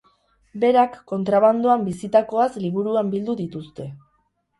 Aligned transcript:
Berak 0.61 0.95
kontrabandoan 1.11 1.83
bizitakoaz 1.89 2.47
liburuan 2.65 3.13
bildu 3.13 3.37
dituzte. 3.43 3.87